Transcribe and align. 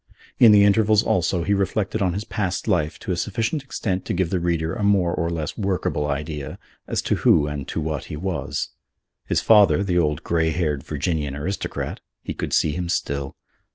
In 0.39 0.51
the 0.51 0.63
intervals, 0.63 1.03
also, 1.03 1.43
he 1.43 1.53
reflected 1.53 2.01
on 2.01 2.13
his 2.13 2.23
past 2.23 2.67
life 2.67 2.97
to 3.01 3.11
a 3.11 3.15
sufficient 3.15 3.61
extent 3.61 4.03
to 4.05 4.15
give 4.15 4.31
the 4.31 4.39
reader 4.39 4.73
a 4.73 4.81
more 4.81 5.13
or 5.13 5.29
less 5.29 5.59
workable 5.59 6.07
idea 6.07 6.57
as 6.87 7.03
to 7.03 7.17
who 7.17 7.45
and 7.45 7.67
to 7.67 7.79
what 7.79 8.05
he 8.05 8.15
was. 8.15 8.69
His 9.27 9.41
father, 9.41 9.83
the 9.83 9.99
old 9.99 10.23
grey 10.23 10.49
haired 10.49 10.81
Virginian 10.83 11.35
aristocrat, 11.35 11.99
he 12.23 12.33
could 12.33 12.51
see 12.51 12.71
him 12.71 12.89
still. 12.89 13.35